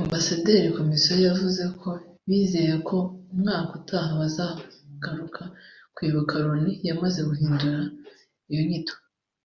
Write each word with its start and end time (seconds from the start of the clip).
Ambasaderi 0.00 0.68
Kimonyo 0.74 1.16
yavuze 1.28 1.64
ko 1.80 1.90
bizeye 2.28 2.74
ko 2.88 2.96
umwaka 3.32 3.70
utaha 3.80 4.10
bazagaruka 4.20 5.42
kwibuka 5.94 6.32
Loni 6.44 6.72
yamaze 6.88 7.20
guhindura 7.28 7.80
iyo 8.50 8.62
nyito 8.68 8.94